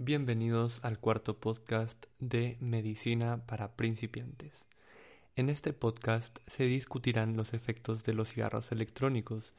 Bienvenidos 0.00 0.78
al 0.84 1.00
cuarto 1.00 1.40
podcast 1.40 2.06
de 2.20 2.56
Medicina 2.60 3.44
para 3.46 3.72
principiantes. 3.74 4.52
En 5.34 5.50
este 5.50 5.72
podcast 5.72 6.38
se 6.46 6.66
discutirán 6.66 7.36
los 7.36 7.52
efectos 7.52 8.04
de 8.04 8.14
los 8.14 8.28
cigarros 8.28 8.70
electrónicos, 8.70 9.52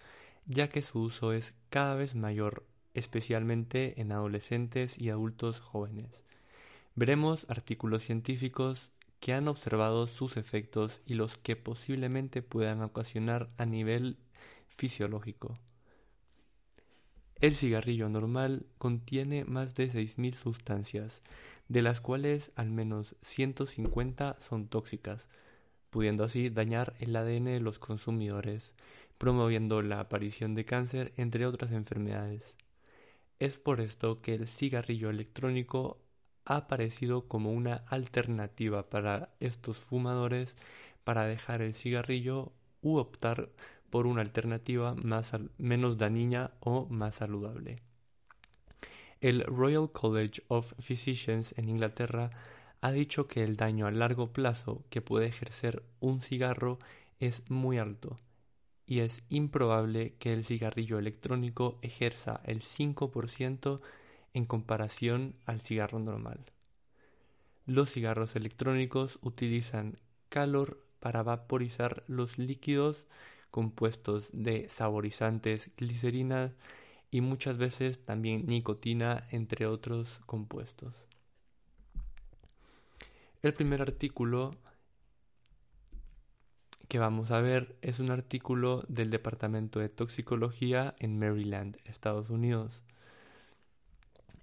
ya 0.46 0.70
que 0.70 0.82
su 0.82 1.02
uso 1.02 1.34
es 1.34 1.54
cada 1.70 1.96
vez 1.96 2.16
mayor, 2.16 2.66
especialmente 2.94 4.00
en 4.00 4.14
adolescentes 4.14 4.98
y 4.98 5.10
adultos 5.10 5.60
jóvenes. 5.60 6.10
Veremos 6.96 7.46
artículos 7.50 8.04
científicos 8.04 8.92
que 9.20 9.34
han 9.34 9.50
observado 9.50 10.08
sus 10.08 10.38
efectos 10.38 11.02
y 11.06 11.16
los 11.16 11.36
que 11.36 11.58
posiblemente 11.58 12.42
puedan 12.42 12.82
ocasionar 12.82 13.50
a 13.58 13.66
nivel 13.66 14.16
fisiológico. 14.70 15.60
El 17.42 17.56
cigarrillo 17.56 18.10
normal 18.10 18.66
contiene 18.78 19.46
más 19.46 19.74
de 19.74 19.90
6.000 19.90 20.36
sustancias, 20.36 21.22
de 21.70 21.82
las 21.82 22.02
cuales 22.02 22.52
al 22.56 22.70
menos 22.70 23.16
150 23.22 24.36
son 24.42 24.68
tóxicas, 24.68 25.26
pudiendo 25.90 26.26
así 26.26 26.50
dañar 26.50 26.96
el 27.00 27.16
ADN 27.16 27.46
de 27.46 27.60
los 27.62 27.80
consumidores, 27.80 28.74
promoviendo 29.18 29.82
la 29.82 30.02
aparición 30.02 30.54
de 30.54 30.66
cáncer, 30.66 31.14
entre 31.16 31.46
otras 31.46 31.72
enfermedades. 31.72 32.56
Es 33.40 33.58
por 33.58 33.80
esto 33.80 34.22
que 34.22 34.34
el 34.34 34.50
cigarrillo 34.50 35.10
electrónico 35.10 35.98
ha 36.44 36.58
aparecido 36.58 37.30
como 37.30 37.54
una 37.54 37.86
alternativa 37.88 38.90
para 38.90 39.30
estos 39.40 39.78
fumadores 39.78 40.58
para 41.06 41.24
dejar 41.24 41.62
el 41.62 41.74
cigarrillo 41.74 42.52
u 42.82 42.98
optar 42.98 43.50
por 43.90 44.08
una 44.08 44.22
alternativa 44.22 44.96
más 44.96 45.32
menos 45.58 45.98
dañina 45.98 46.52
o 46.60 46.88
más 46.90 47.16
saludable. 47.16 47.82
El 49.22 49.44
Royal 49.44 49.92
College 49.92 50.44
of 50.48 50.74
Physicians 50.80 51.54
en 51.58 51.70
Inglaterra 51.70 52.32
ha 52.82 52.92
dicho 52.92 53.28
que 53.28 53.44
el 53.44 53.58
daño 53.58 53.88
a 53.88 53.92
largo 53.92 54.32
plazo 54.32 54.86
que 54.90 55.02
puede 55.02 55.28
ejercer 55.28 55.84
un 56.00 56.22
cigarro 56.22 56.80
es 57.20 57.44
muy 57.50 57.78
alto 57.78 58.18
y 58.86 59.02
es 59.02 59.24
improbable 59.30 60.16
que 60.18 60.34
el 60.34 60.44
cigarrillo 60.44 60.98
electrónico 60.98 61.78
ejerza 61.82 62.42
el 62.46 62.62
5% 62.62 63.82
en 64.34 64.46
comparación 64.46 65.36
al 65.46 65.62
cigarro 65.62 66.00
normal. 66.00 66.40
Los 67.66 67.92
cigarros 67.92 68.36
electrónicos 68.36 69.20
utilizan 69.22 70.00
calor 70.30 70.84
para 71.00 71.22
vaporizar 71.22 72.04
los 72.08 72.38
líquidos 72.38 73.06
compuestos 73.52 74.30
de 74.34 74.70
saborizantes, 74.70 75.72
glicerina 75.78 76.54
y 77.12 77.22
muchas 77.22 77.58
veces 77.58 78.06
también 78.06 78.46
nicotina, 78.46 79.28
entre 79.32 79.66
otros 79.66 80.22
compuestos. 80.26 80.94
El 83.42 83.54
primer 83.54 83.82
artículo 83.82 84.56
que 86.90 87.00
vamos 87.00 87.32
a 87.32 87.40
ver 87.40 87.78
es 87.82 88.00
un 88.00 88.10
artículo 88.10 88.84
del 88.88 89.12
Departamento 89.12 89.80
de 89.80 89.90
Toxicología 89.90 90.94
en 91.00 91.20
Maryland, 91.20 91.78
Estados 91.86 92.32
Unidos. 92.32 92.82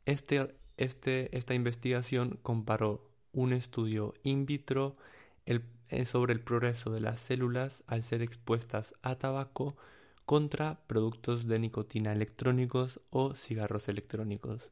Este, 0.06 0.54
este, 0.76 1.36
esta 1.36 1.54
investigación 1.54 2.38
comparó 2.42 3.10
un 3.32 3.52
estudio 3.52 4.14
in 4.22 4.46
vitro 4.46 4.96
eh, 5.46 6.04
sobre 6.04 6.32
el 6.32 6.40
progreso 6.40 6.90
de 6.90 7.00
las 7.00 7.20
células 7.20 7.84
al 7.86 8.02
ser 8.02 8.20
expuestas 8.22 8.94
a 9.02 9.16
tabaco 9.16 9.76
contra 10.24 10.80
productos 10.88 11.46
de 11.46 11.60
nicotina 11.60 12.12
electrónicos 12.12 13.00
o 13.10 13.34
cigarros 13.34 13.88
electrónicos. 13.88 14.70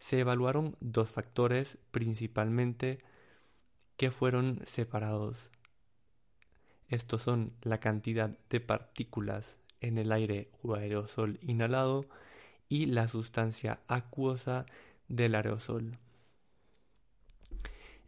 Se 0.00 0.18
evaluaron 0.18 0.76
dos 0.80 1.10
factores 1.10 1.78
principalmente 1.92 2.98
que 3.96 4.10
fueron 4.10 4.60
separados. 4.66 5.36
Estos 6.88 7.22
son 7.22 7.52
la 7.62 7.78
cantidad 7.78 8.36
de 8.50 8.60
partículas 8.60 9.56
en 9.80 9.98
el 9.98 10.10
aire 10.10 10.50
o 10.62 10.74
aerosol 10.74 11.38
inhalado 11.42 12.06
y 12.68 12.86
la 12.86 13.06
sustancia 13.06 13.80
acuosa 13.86 14.66
del 15.08 15.36
aerosol. 15.36 15.98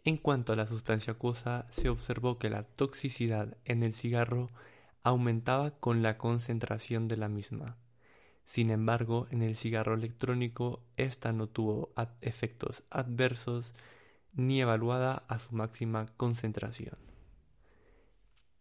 En 0.06 0.18
cuanto 0.18 0.52
a 0.52 0.56
la 0.56 0.68
sustancia 0.68 1.14
acuosa, 1.14 1.66
se 1.70 1.88
observó 1.88 2.38
que 2.38 2.48
la 2.48 2.62
toxicidad 2.62 3.56
en 3.64 3.82
el 3.82 3.92
cigarro 3.92 4.50
aumentaba 5.02 5.72
con 5.72 6.00
la 6.00 6.16
concentración 6.16 7.08
de 7.08 7.16
la 7.16 7.28
misma. 7.28 7.76
Sin 8.44 8.70
embargo, 8.70 9.26
en 9.32 9.42
el 9.42 9.56
cigarro 9.56 9.94
electrónico 9.94 10.80
esta 10.96 11.32
no 11.32 11.48
tuvo 11.48 11.92
efectos 12.20 12.84
adversos 12.88 13.74
ni 14.32 14.60
evaluada 14.60 15.24
a 15.26 15.40
su 15.40 15.52
máxima 15.56 16.06
concentración. 16.16 16.98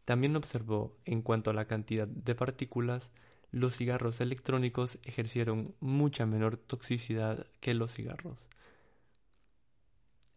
También 0.04 0.36
observó, 0.36 0.98
en 1.06 1.22
cuanto 1.22 1.52
a 1.52 1.54
la 1.54 1.68
cantidad 1.68 2.08
de 2.08 2.34
partículas, 2.34 3.12
los 3.52 3.78
cigarros 3.78 4.20
electrónicos 4.20 4.98
ejercieron 5.04 5.76
mucha 5.80 6.26
menor 6.26 6.58
toxicidad 6.58 7.46
que 7.60 7.76
los 7.76 7.94
cigarros 7.94 8.40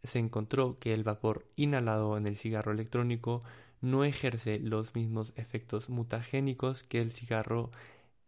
se 0.04 0.18
encontró 0.18 0.78
que 0.78 0.94
el 0.94 1.04
vapor 1.04 1.46
inhalado 1.56 2.16
en 2.16 2.26
el 2.26 2.36
cigarro 2.36 2.72
electrónico 2.72 3.42
no 3.80 4.04
ejerce 4.04 4.58
los 4.58 4.94
mismos 4.94 5.32
efectos 5.36 5.88
mutagénicos 5.88 6.82
que 6.82 7.00
el 7.00 7.12
cigarro 7.12 7.70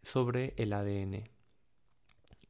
sobre 0.03 0.53
el 0.57 0.73
ADN. 0.73 1.29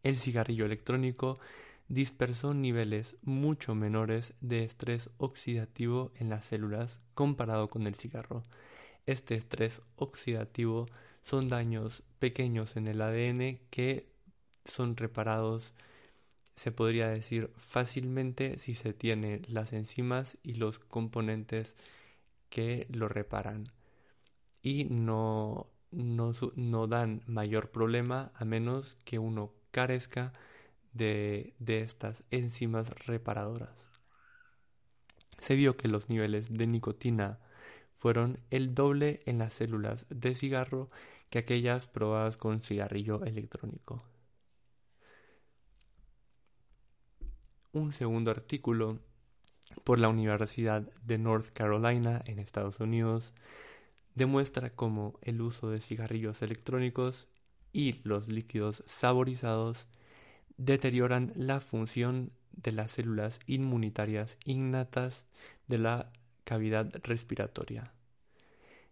El 0.04 0.18
cigarrillo 0.18 0.66
electrónico 0.66 1.40
dispersó 1.88 2.54
niveles 2.54 3.18
mucho 3.22 3.76
menores 3.76 4.34
de 4.42 4.64
estrés 4.64 5.10
oxidativo 5.18 6.12
en 6.16 6.30
las 6.30 6.46
células 6.46 7.00
comparado 7.14 7.70
con 7.70 7.86
el 7.86 7.96
cigarro. 7.96 8.44
Este 9.06 9.36
estrés 9.36 9.82
oxidativo 9.96 10.88
son 11.22 11.48
daños 11.48 12.04
pequeños 12.20 12.78
en 12.78 12.88
el 12.88 13.02
ADN 13.02 13.60
que 13.70 14.08
son 14.66 14.96
reparados 14.96 15.74
se 16.56 16.72
podría 16.72 17.10
decir 17.10 17.52
fácilmente 17.56 18.58
si 18.60 18.76
se 18.76 18.94
tiene 18.94 19.42
las 19.48 19.74
enzimas 19.74 20.38
y 20.44 20.56
los 20.56 20.80
componentes 20.80 21.76
que 22.50 22.88
lo 22.90 23.08
reparan 23.08 23.72
y 24.62 24.86
no, 24.86 25.68
no, 25.92 26.88
dan 26.88 27.24
mayor 27.26 27.72
problema 27.72 28.32
a 28.36 28.46
menos 28.46 28.96
que 29.06 29.20
uno 29.20 29.54
carezca 29.72 30.34
de, 30.94 31.54
de 31.60 31.82
estas 31.82 32.24
enzimas 32.30 32.90
reparadoras. 33.06 33.76
Se 35.40 35.56
vio 35.56 35.78
que 35.78 35.88
los 35.88 36.10
niveles 36.10 36.54
de 36.54 36.68
nicotina 36.68 37.40
fueron 37.96 38.40
el 38.52 38.76
doble 38.76 39.22
en 39.26 39.40
las 39.40 39.54
células 39.56 40.06
de 40.10 40.36
cigarro 40.36 40.90
que 41.30 41.40
aquellas 41.40 41.88
probadas 41.88 42.38
con 42.38 42.62
cigarrillo 42.62 43.24
electrónico. 43.26 44.04
Un 47.74 47.92
segundo 47.92 48.32
artículo 48.32 49.00
por 49.84 50.00
la 50.00 50.10
Universidad 50.10 50.82
de 51.04 51.18
North 51.18 51.50
Carolina 51.54 52.22
en 52.26 52.40
Estados 52.40 52.80
Unidos 52.80 53.34
demuestra 54.16 54.72
cómo 54.72 55.18
el 55.22 55.42
uso 55.42 55.70
de 55.70 55.80
cigarrillos 55.80 56.42
electrónicos 56.42 57.28
y 57.72 58.02
los 58.04 58.28
líquidos 58.28 58.84
saborizados 58.86 59.88
deterioran 60.58 61.32
la 61.36 61.62
función 61.62 62.32
de 62.52 62.74
las 62.74 62.92
células 62.92 63.40
inmunitarias 63.48 64.38
innatas 64.46 65.26
de 65.68 65.78
la 65.78 66.12
cavidad 66.44 66.92
respiratoria, 67.04 67.94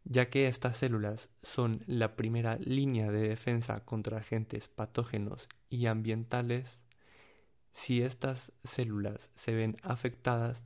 ya 0.06 0.30
que 0.30 0.48
estas 0.48 0.78
células 0.78 1.30
son 1.44 1.84
la 1.86 2.16
primera 2.16 2.58
línea 2.58 3.12
de 3.12 3.28
defensa 3.28 3.84
contra 3.84 4.20
agentes 4.20 4.70
patógenos 4.70 5.50
y 5.70 5.88
ambientales 5.88 6.80
si 7.74 8.01
estas 8.01 8.51
células 8.63 9.30
se 9.36 9.54
ven 9.54 9.77
afectadas, 9.83 10.66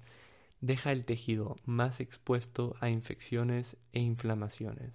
deja 0.62 0.92
el 0.92 1.06
tejido 1.06 1.58
más 1.66 2.00
expuesto 2.00 2.76
a 2.80 2.90
infecciones 2.90 3.78
e 3.92 4.00
inflamaciones. 4.00 4.94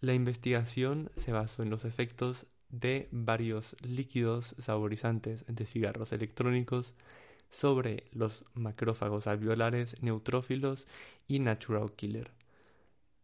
La 0.00 0.14
investigación 0.14 1.10
se 1.16 1.32
basó 1.32 1.62
en 1.62 1.70
los 1.70 1.84
efectos 1.84 2.46
de 2.68 3.08
varios 3.10 3.74
líquidos 3.80 4.54
saborizantes 4.58 5.44
de 5.48 5.66
cigarros 5.66 6.12
electrónicos 6.12 6.94
sobre 7.50 8.04
los 8.12 8.44
macrófagos 8.54 9.26
alveolares, 9.26 10.00
neutrófilos 10.02 10.86
y 11.26 11.40
natural 11.40 11.92
killer. 11.92 12.30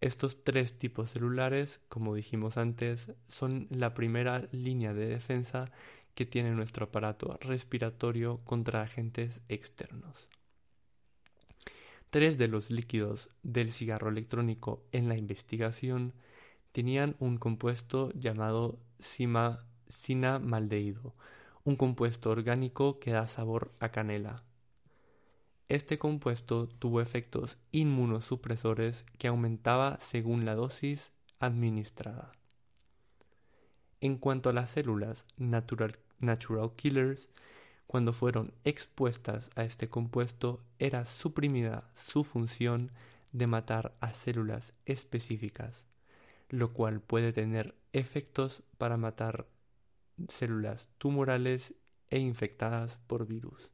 Estos 0.00 0.42
tres 0.42 0.78
tipos 0.78 1.10
celulares, 1.10 1.80
como 1.88 2.14
dijimos 2.14 2.56
antes, 2.56 3.12
son 3.28 3.68
la 3.70 3.94
primera 3.94 4.48
línea 4.50 4.92
de 4.92 5.06
defensa 5.06 5.70
que 6.14 6.26
tiene 6.26 6.50
nuestro 6.52 6.86
aparato 6.86 7.38
respiratorio 7.40 8.40
contra 8.44 8.82
agentes 8.82 9.40
externos. 9.48 10.28
Tres 12.10 12.38
de 12.38 12.46
los 12.48 12.70
líquidos 12.70 13.28
del 13.42 13.72
cigarro 13.72 14.08
electrónico 14.08 14.84
en 14.92 15.08
la 15.08 15.16
investigación 15.16 16.12
tenían 16.70 17.16
un 17.18 17.38
compuesto 17.38 18.12
llamado 18.12 18.78
cinamaldehído, 19.90 21.14
un 21.64 21.76
compuesto 21.76 22.30
orgánico 22.30 23.00
que 23.00 23.10
da 23.10 23.26
sabor 23.26 23.72
a 23.80 23.88
canela. 23.88 24.44
Este 25.68 25.98
compuesto 25.98 26.68
tuvo 26.68 27.00
efectos 27.00 27.58
inmunosupresores 27.72 29.04
que 29.18 29.28
aumentaba 29.28 29.98
según 30.00 30.44
la 30.44 30.54
dosis 30.54 31.12
administrada. 31.40 32.32
En 34.00 34.18
cuanto 34.18 34.50
a 34.50 34.52
las 34.52 34.72
células 34.72 35.26
natural, 35.36 35.98
natural 36.20 36.72
killers, 36.76 37.28
cuando 37.86 38.12
fueron 38.12 38.52
expuestas 38.64 39.50
a 39.54 39.64
este 39.64 39.88
compuesto 39.88 40.60
era 40.78 41.06
suprimida 41.06 41.90
su 41.94 42.24
función 42.24 42.90
de 43.32 43.46
matar 43.46 43.94
a 44.00 44.14
células 44.14 44.72
específicas, 44.86 45.84
lo 46.48 46.72
cual 46.72 47.00
puede 47.00 47.32
tener 47.32 47.74
efectos 47.92 48.62
para 48.78 48.96
matar 48.96 49.46
células 50.28 50.88
tumorales 50.98 51.74
e 52.10 52.18
infectadas 52.18 52.98
por 53.06 53.26
virus. 53.26 53.70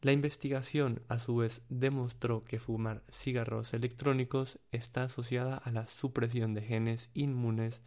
La 0.00 0.12
investigación 0.12 1.02
a 1.08 1.18
su 1.18 1.36
vez 1.36 1.62
demostró 1.68 2.44
que 2.44 2.60
fumar 2.60 3.02
cigarros 3.10 3.74
electrónicos 3.74 4.60
está 4.70 5.04
asociada 5.04 5.56
a 5.56 5.72
la 5.72 5.88
supresión 5.88 6.54
de 6.54 6.62
genes 6.62 7.10
inmunes 7.14 7.82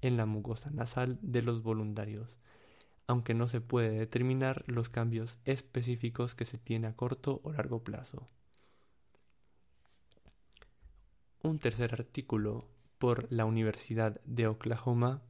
en 0.00 0.16
la 0.16 0.26
mucosa 0.26 0.70
nasal 0.70 1.18
de 1.22 1.42
los 1.42 1.62
voluntarios, 1.62 2.36
aunque 3.12 3.34
no 3.34 3.46
se 3.46 3.60
puede 3.60 3.90
determinar 3.90 4.64
los 4.66 4.88
cambios 4.88 5.38
específicos 5.44 6.34
que 6.34 6.46
se 6.46 6.56
tiene 6.56 6.86
a 6.86 6.96
corto 6.96 7.42
o 7.44 7.52
largo 7.52 7.84
plazo. 7.84 8.26
Un 11.42 11.58
tercer 11.58 11.92
artículo 11.92 12.68
por 12.98 13.30
la 13.30 13.44
Universidad 13.44 14.18
de 14.24 14.46
Oklahoma 14.46 15.20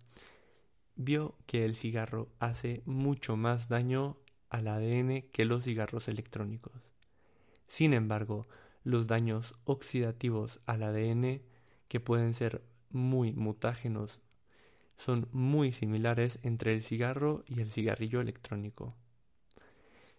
vio 0.95 1.35
que 1.47 1.65
el 1.65 1.75
cigarro 1.75 2.29
hace 2.39 2.83
mucho 2.85 3.37
más 3.37 3.69
daño 3.69 4.17
al 4.49 4.69
ADN 4.69 5.23
que 5.33 5.45
los 5.45 5.65
cigarros 5.65 6.07
electrónicos. 6.07 6.89
Sin 7.67 7.95
embargo, 7.95 8.47
los 8.85 9.09
daños 9.09 9.57
oxidativos 9.65 10.61
al 10.67 10.85
ADN, 10.85 11.43
que 11.89 11.99
pueden 11.99 12.35
ser 12.35 12.63
muy 12.91 13.33
mutágenos, 13.33 14.21
son 14.97 15.29
muy 15.33 15.73
similares 15.73 16.39
entre 16.43 16.75
el 16.75 16.83
cigarro 16.83 17.45
y 17.47 17.61
el 17.61 17.71
cigarrillo 17.71 18.21
electrónico. 18.21 18.95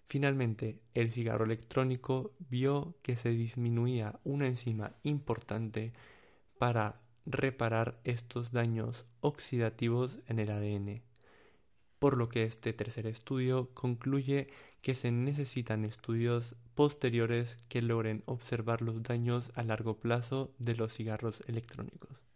Finalmente, 0.06 0.82
el 0.94 1.12
cigarro 1.12 1.46
electrónico 1.46 2.34
vio 2.50 2.96
que 3.02 3.16
se 3.16 3.30
disminuía 3.30 4.20
una 4.24 4.48
enzima 4.48 4.96
importante 5.04 5.94
para 6.58 7.02
reparar 7.26 8.00
estos 8.04 8.52
daños 8.52 9.06
oxidativos 9.22 10.18
en 10.28 10.40
el 10.40 10.52
ADN 10.52 11.02
por 12.04 12.18
lo 12.18 12.28
que 12.28 12.44
este 12.44 12.74
tercer 12.74 13.08
estudio 13.08 13.70
concluye 13.74 14.50
que 14.82 14.94
se 14.94 15.10
necesitan 15.10 15.86
estudios 15.86 16.58
posteriores 16.76 17.58
que 17.70 17.82
logren 17.82 18.24
observar 18.26 18.82
los 18.82 19.02
daños 19.04 19.54
a 19.56 19.64
largo 19.64 20.02
plazo 20.02 20.54
de 20.60 20.76
los 20.76 20.92
cigarros 20.92 21.42
electrónicos. 21.48 22.33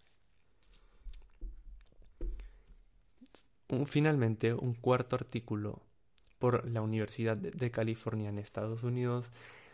Finalmente, 3.86 4.54
un 4.54 4.74
cuarto 4.74 5.16
artículo 5.16 5.82
por 6.40 6.70
la 6.70 6.82
Universidad 6.82 7.38
de 7.38 7.72
California 7.72 8.30
en 8.30 8.40
Estados 8.40 8.84
Unidos 8.84 9.32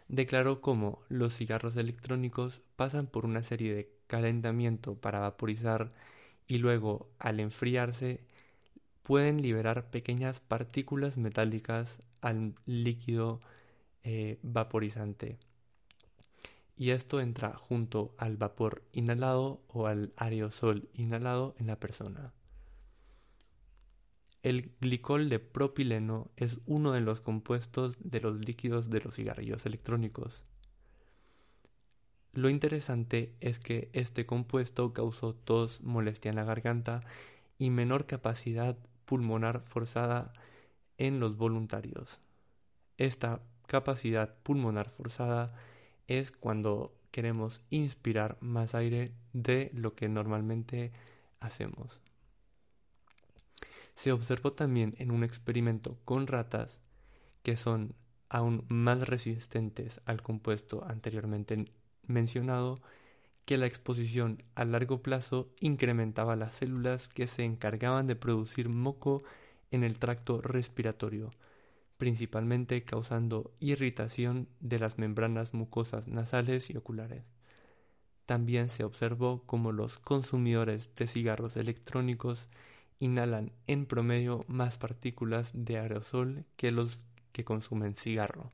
declaró 0.07 0.61
cómo 0.61 1.01
los 1.09 1.35
cigarros 1.35 1.75
electrónicos 1.77 2.61
pasan 2.75 3.07
por 3.07 3.25
una 3.25 3.43
serie 3.43 3.73
de 3.73 3.89
calentamiento 4.07 4.95
para 4.95 5.19
vaporizar 5.19 5.91
y 6.47 6.57
luego, 6.57 7.09
al 7.19 7.39
enfriarse, 7.39 8.21
pueden 9.03 9.41
liberar 9.41 9.89
pequeñas 9.89 10.39
partículas 10.39 11.17
metálicas 11.17 12.01
al 12.21 12.55
líquido 12.65 13.41
eh, 14.03 14.39
vaporizante. 14.43 15.37
Y 16.75 16.91
esto 16.91 17.21
entra 17.21 17.55
junto 17.55 18.15
al 18.17 18.37
vapor 18.37 18.83
inhalado 18.93 19.61
o 19.67 19.87
al 19.87 20.11
aerosol 20.17 20.89
inhalado 20.93 21.55
en 21.59 21.67
la 21.67 21.79
persona. 21.79 22.33
El 24.43 24.73
glicol 24.81 25.29
de 25.29 25.39
propileno 25.39 26.29
es 26.35 26.57
uno 26.65 26.91
de 26.91 26.99
los 26.99 27.21
compuestos 27.21 27.95
de 28.01 28.19
los 28.19 28.45
líquidos 28.45 28.89
de 28.89 28.99
los 28.99 29.15
cigarrillos 29.15 29.65
electrónicos. 29.65 30.43
Lo 32.33 32.49
interesante 32.49 33.33
es 33.39 33.59
que 33.59 33.89
este 33.93 34.25
compuesto 34.25 34.91
causó 34.91 35.33
tos, 35.33 35.79
molestia 35.81 36.27
en 36.27 36.35
la 36.35 36.43
garganta 36.43 37.05
y 37.57 37.69
menor 37.69 38.05
capacidad 38.05 38.77
pulmonar 39.05 39.61
forzada 39.61 40.33
en 40.97 41.21
los 41.21 41.37
voluntarios. 41.37 42.19
Esta 42.97 43.39
capacidad 43.67 44.35
pulmonar 44.43 44.89
forzada 44.89 45.55
es 46.07 46.33
cuando 46.33 46.93
queremos 47.11 47.61
inspirar 47.69 48.37
más 48.41 48.75
aire 48.75 49.13
de 49.31 49.71
lo 49.73 49.95
que 49.95 50.09
normalmente 50.09 50.91
hacemos. 51.39 52.02
Se 53.95 54.11
observó 54.11 54.53
también 54.53 54.95
en 54.97 55.11
un 55.11 55.23
experimento 55.23 55.97
con 56.05 56.27
ratas 56.27 56.79
que 57.43 57.57
son 57.57 57.95
aún 58.29 58.65
más 58.67 59.07
resistentes 59.07 60.01
al 60.05 60.21
compuesto 60.21 60.83
anteriormente 60.85 61.65
mencionado 62.07 62.81
que 63.45 63.57
la 63.57 63.67
exposición 63.67 64.41
a 64.55 64.65
largo 64.65 65.01
plazo 65.01 65.49
incrementaba 65.59 66.35
las 66.35 66.55
células 66.55 67.09
que 67.09 67.27
se 67.27 67.43
encargaban 67.43 68.07
de 68.07 68.15
producir 68.15 68.69
moco 68.69 69.23
en 69.71 69.83
el 69.83 69.99
tracto 69.99 70.41
respiratorio, 70.41 71.31
principalmente 71.97 72.83
causando 72.83 73.51
irritación 73.59 74.47
de 74.59 74.79
las 74.79 74.97
membranas 74.97 75.53
mucosas 75.53 76.07
nasales 76.07 76.69
y 76.69 76.77
oculares. 76.77 77.23
También 78.25 78.69
se 78.69 78.85
observó 78.85 79.43
cómo 79.45 79.71
los 79.71 79.99
consumidores 79.99 80.95
de 80.95 81.07
cigarros 81.07 81.57
electrónicos 81.57 82.47
inhalan 83.03 83.51
en 83.67 83.85
promedio 83.85 84.45
más 84.47 84.77
partículas 84.77 85.51
de 85.53 85.77
aerosol 85.77 86.45
que 86.55 86.71
los 86.71 87.05
que 87.31 87.43
consumen 87.43 87.95
cigarro 87.95 88.51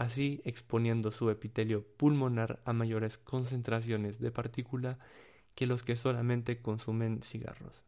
así 0.00 0.40
exponiendo 0.46 1.12
su 1.12 1.28
epitelio 1.28 1.84
pulmonar 1.98 2.62
a 2.64 2.72
mayores 2.72 3.18
concentraciones 3.18 4.18
de 4.18 4.30
partícula 4.30 4.98
que 5.54 5.66
los 5.66 5.82
que 5.82 5.94
solamente 5.94 6.62
consumen 6.62 7.20
cigarros. 7.20 7.82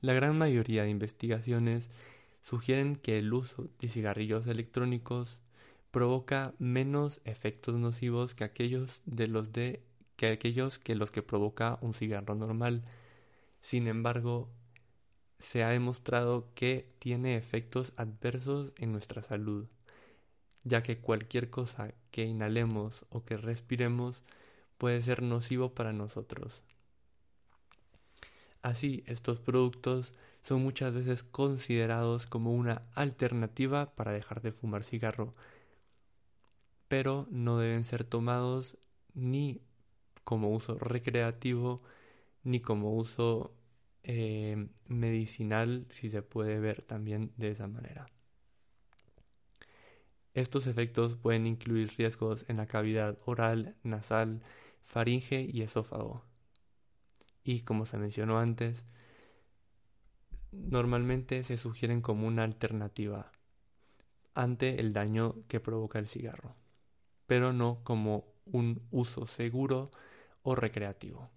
La 0.00 0.12
gran 0.12 0.38
mayoría 0.38 0.84
de 0.84 0.90
investigaciones 0.90 1.88
sugieren 2.42 2.94
que 2.94 3.18
el 3.18 3.32
uso 3.32 3.68
de 3.80 3.88
cigarrillos 3.88 4.46
electrónicos 4.46 5.40
provoca 5.90 6.54
menos 6.60 7.20
efectos 7.24 7.74
nocivos 7.74 8.34
que 8.34 8.44
aquellos 8.44 9.02
de 9.04 9.26
los 9.26 9.50
de 9.50 9.82
que 10.20 10.32
aquellos 10.32 10.78
que 10.78 10.94
los 10.96 11.10
que 11.10 11.22
provoca 11.22 11.78
un 11.80 11.94
cigarro 11.94 12.34
normal. 12.34 12.82
Sin 13.62 13.88
embargo, 13.88 14.50
se 15.38 15.64
ha 15.64 15.70
demostrado 15.70 16.52
que 16.54 16.92
tiene 16.98 17.38
efectos 17.38 17.94
adversos 17.96 18.70
en 18.76 18.92
nuestra 18.92 19.22
salud, 19.22 19.66
ya 20.62 20.82
que 20.82 20.98
cualquier 20.98 21.48
cosa 21.48 21.94
que 22.10 22.26
inhalemos 22.26 23.06
o 23.08 23.24
que 23.24 23.38
respiremos 23.38 24.22
puede 24.76 25.00
ser 25.00 25.22
nocivo 25.22 25.72
para 25.72 25.94
nosotros. 25.94 26.60
Así, 28.60 29.02
estos 29.06 29.40
productos 29.40 30.12
son 30.42 30.62
muchas 30.62 30.92
veces 30.92 31.22
considerados 31.22 32.26
como 32.26 32.52
una 32.52 32.82
alternativa 32.94 33.94
para 33.94 34.12
dejar 34.12 34.42
de 34.42 34.52
fumar 34.52 34.84
cigarro, 34.84 35.32
pero 36.88 37.26
no 37.30 37.56
deben 37.56 37.84
ser 37.84 38.04
tomados 38.04 38.76
ni 39.14 39.62
como 40.24 40.50
uso 40.50 40.78
recreativo 40.78 41.82
ni 42.44 42.60
como 42.60 42.94
uso 42.94 43.54
eh, 44.02 44.68
medicinal, 44.88 45.86
si 45.90 46.10
se 46.10 46.22
puede 46.22 46.58
ver 46.60 46.82
también 46.82 47.32
de 47.36 47.50
esa 47.50 47.66
manera. 47.68 48.06
Estos 50.34 50.66
efectos 50.66 51.16
pueden 51.16 51.46
incluir 51.46 51.92
riesgos 51.96 52.44
en 52.48 52.56
la 52.56 52.66
cavidad 52.66 53.16
oral, 53.26 53.76
nasal, 53.84 54.42
faringe 54.84 55.42
y 55.42 55.62
esófago. 55.62 56.24
y 57.44 57.60
como 57.62 57.86
se 57.86 57.98
mencionó 57.98 58.38
antes, 58.38 58.84
normalmente 60.52 61.44
se 61.44 61.56
sugieren 61.56 62.00
como 62.00 62.26
una 62.26 62.44
alternativa 62.44 63.30
ante 64.34 64.80
el 64.80 64.92
daño 64.92 65.36
que 65.48 65.60
provoca 65.60 65.98
el 65.98 66.08
cigarro, 66.08 66.54
pero 67.26 67.52
no 67.52 67.80
como 67.84 68.26
un 68.46 68.82
uso 68.90 69.26
seguro 69.26 69.90
o 70.42 70.54
recreativo. 70.54 71.30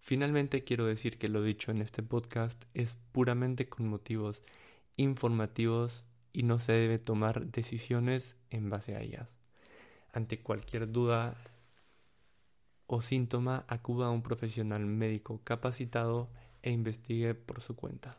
Finalmente 0.00 0.64
quiero 0.64 0.86
decir 0.86 1.18
que 1.18 1.28
lo 1.28 1.42
dicho 1.42 1.70
en 1.70 1.82
este 1.82 2.02
podcast 2.02 2.64
es 2.74 2.96
puramente 3.12 3.68
con 3.68 3.86
motivos 3.86 4.42
informativos 4.96 6.04
y 6.32 6.42
no 6.42 6.58
se 6.58 6.72
debe 6.72 6.98
tomar 6.98 7.46
decisiones 7.46 8.36
en 8.50 8.70
base 8.70 8.96
a 8.96 9.02
ellas. 9.02 9.28
Ante 10.12 10.40
cualquier 10.40 10.90
duda 10.90 11.36
o 12.86 13.02
síntoma, 13.02 13.64
acuda 13.68 14.06
a 14.06 14.10
un 14.10 14.22
profesional 14.22 14.84
médico 14.84 15.40
capacitado 15.44 16.28
e 16.62 16.72
investigue 16.72 17.34
por 17.34 17.60
su 17.60 17.76
cuenta. 17.76 18.18